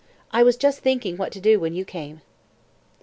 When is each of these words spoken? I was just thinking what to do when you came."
I 0.31 0.41
was 0.41 0.57
just 0.57 0.79
thinking 0.79 1.15
what 1.15 1.31
to 1.33 1.39
do 1.39 1.59
when 1.59 1.75
you 1.75 1.85
came." 1.85 2.21